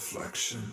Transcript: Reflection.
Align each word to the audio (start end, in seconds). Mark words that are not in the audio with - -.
Reflection. 0.00 0.72